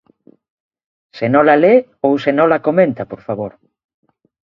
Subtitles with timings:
[1.19, 1.73] Se nola le
[2.07, 3.51] ou se nola comenta, por favor.